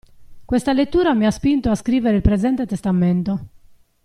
Questa 0.45 0.73
lettura 0.73 1.13
mi 1.13 1.27
ha 1.27 1.29
spinto 1.29 1.69
a 1.69 1.75
scrivere 1.75 2.15
il 2.15 2.23
presente 2.23 2.65
testamento. 2.65 3.45